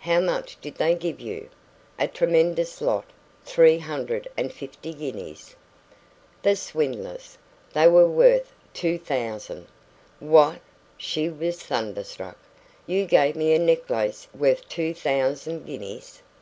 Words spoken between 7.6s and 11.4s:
They were worth two thousand." "What!" She